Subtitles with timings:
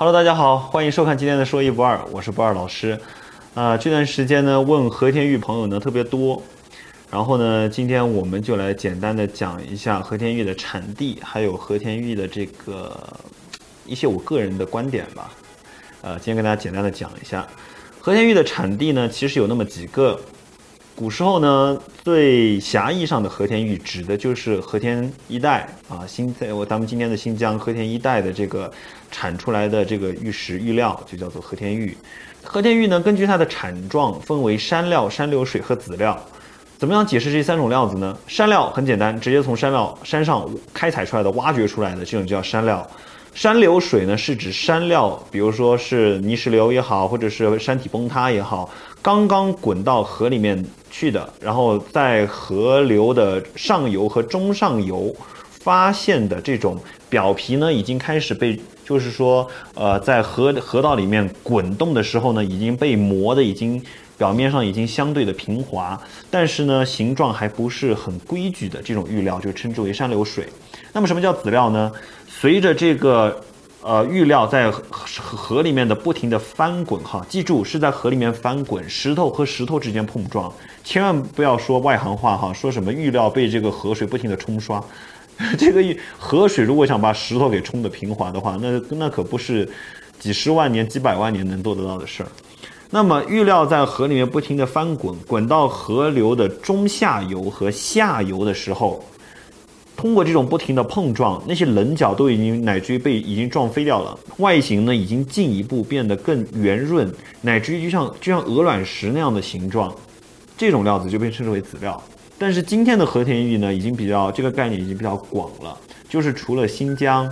[0.00, 2.96] Hello，大家好，欢迎收看今天的说一不二，我是不二老师。
[3.52, 6.40] 啊，这段时间呢，问和田玉朋友呢特别多，
[7.10, 12.96] 然后呢，今天我们就来简单的讲一下和田玉的产地，还有和田玉的这个
[13.86, 15.32] 一些我个人的观点吧。
[16.02, 17.44] 呃，今天跟大家简单的讲一下
[17.98, 20.20] 和田玉的产地呢，其实有那么几个。
[20.98, 28.68] 古时候呢，最狭义上的和田玉指的就是和田一带啊，新在我咱们今天的新疆和田一带的这个
[29.08, 31.96] 产出来的这个玉石玉料就叫做和田玉。
[32.42, 36.20] 和田玉呢，根据它的产状分为山料、山流水和籽料。
[36.78, 38.18] 怎么样解释这三种料子呢？
[38.26, 42.84] 山料很简单，直接从山料山上开采出来的、挖掘出来的这种叫山料。
[43.34, 48.68] 山流水呢，是指山料，比如说是泥石流也好，或者是山体崩塌也好，
[49.00, 55.14] 刚刚滚到河里面去的，然后在河流的上游和中上游
[55.50, 63.82] 发现的这种表皮呢，已经开始被，就是说，呃，在河河道里面滚动的时候呢，已经被磨的已经
[64.16, 70.48] 表面上已经相对的平滑，但是呢，形状还不是很规矩的这种玉料，就称之为山流水。
[70.92, 71.92] 那么什么叫籽料呢？
[72.26, 73.40] 随着这个
[73.80, 84.82] 呃玉料在河河里面的不停的翻滚哈，记住是在河里面翻滚，石头和石头之间碰撞，千万不要说外行话哈，说什么玉料被这个河水不停的冲刷，
[85.56, 85.82] 这个
[86.18, 89.68] 河水如果想把石头给冲得平滑的话，那那可不是
[90.18, 92.28] 几十万年、几百万年能做得到的事儿。
[92.90, 99.04] 那么玉料在河里面不停的翻滚，滚到河流的中下游和下游的时候。
[99.98, 109.92] 通过这种不停的碰撞，那些棱角都已经乃至于被已经撞飞掉了，外形呢已经进一步变得更圆润，乃至于就像就像鹅卵石那样的形状，
[110.56, 112.00] 这种料子就被称之为籽料。
[112.38, 115.76] 但是今天的和田玉呢，已经比较这个概念已经比较广了，
[116.08, 117.28] 就是除了新疆，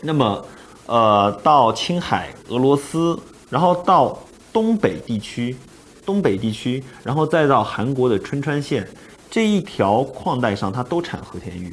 [0.00, 0.46] 那么
[0.86, 3.18] 呃到青海、俄罗斯，
[3.48, 4.16] 然后到
[4.52, 5.56] 东北地区，
[6.06, 8.86] 东北地区，然后再到韩国的春川县。
[9.30, 11.72] 这一条矿带上，它都产和田玉，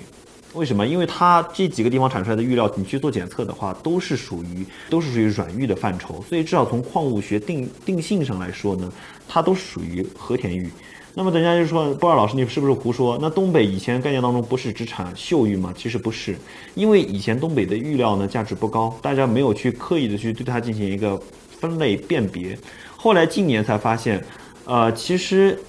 [0.53, 0.85] 为什么？
[0.85, 8.93] 因为它这几个地方产出来的玉料，你去做检测的话，都是属于都是属于软玉的范畴，所以至少从矿物学定定性上来说呢，
[9.27, 10.69] 它都属于和田玉。
[11.15, 13.17] 那么，人家就说波尔老师，你是不是胡说？
[13.19, 15.73] 那东北以前概念当中不是只产岫玉吗？
[15.75, 16.37] 其实不是，
[16.75, 21.19] 因为以前东北的玉料呢价值不高，大家没有去刻意的去对它进行一个
[21.59, 22.55] 分类辨别。
[22.95, 24.23] 后来近年才发现，
[24.65, 25.59] 呃，其实。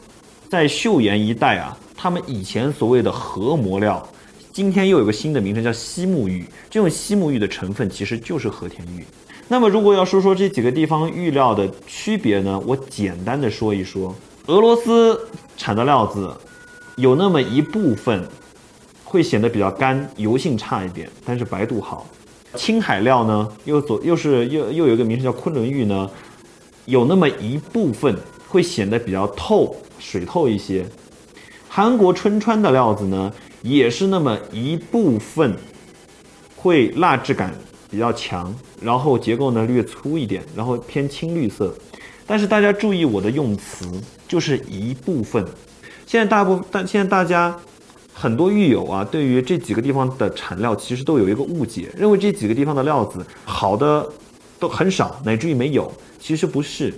[0.49, 4.09] 在岫岩一带啊，他们以前所谓的核磨料，
[4.51, 6.43] 今天又有个新的名称叫西木玉。
[6.71, 9.05] 这种西木玉的成分其实就是和田玉。
[9.47, 14.15] 那么如果要说说这几个地方玉料的区别呢，我简单的说一说。
[14.47, 15.21] 俄罗斯
[15.59, 16.35] 产的料子，
[16.97, 18.27] 有那么一部分
[19.05, 22.07] 会显得比较干，油性差一点，但是白度好。
[22.55, 26.11] 青海料呢，又左又是又又有一个名称叫昆仑玉呢，
[26.87, 28.17] 有那么一部分
[28.49, 29.77] 会显得比较透。
[30.01, 30.87] 水透一些，
[31.69, 33.33] 韩国春川的料子呢，
[33.63, 35.53] 也是那么一部分，
[36.55, 37.53] 会蜡质感
[37.91, 41.77] 比较强，然后结构呢略粗一点，然后偏青绿色。
[42.29, 43.87] 但是大家注意我的用词，
[44.29, 45.45] 就是一部分。
[46.07, 47.59] 现在大部但现在大家
[48.15, 54.09] 很多玉友啊，对于这几个地方的产料其实都有一个误解，认为这几个地方的料子好的
[54.61, 55.93] 都很少，乃至于没有。
[56.21, 56.95] 其实不是，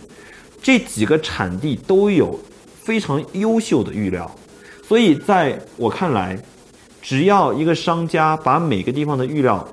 [0.63, 2.39] 这几个产地都有。
[2.83, 4.29] 非常优秀的玉料，
[4.89, 6.43] 所以在我看来，
[7.01, 9.69] 只要一个商家把每个地方的玉料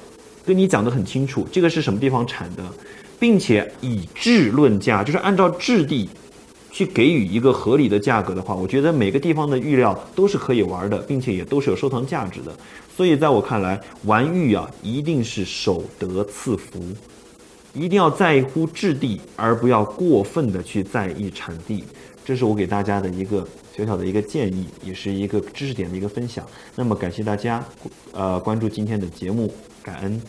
[0.46, 2.64] 跟你讲得很清楚，这个是什么地方产的，
[3.18, 6.08] 并且以质论价，就是按照质地
[6.70, 12.52] 去给予一个合理的价格的话，我觉得每个地方的玉料都是可以玩的，并且也都是有收藏价值的。
[12.96, 16.84] 所以在我看来，玩玉啊，一定是守得赐福，
[17.78, 21.84] 一定要在乎质地，而不要过分的去在意产地。
[22.26, 26.44] 这是我给大家的一个小小的一个建议，也是一个知识点的一个分享。
[26.76, 27.64] 那么感谢大家，
[28.14, 29.54] 呃，关注今天的节目，
[29.84, 30.20] 感恩。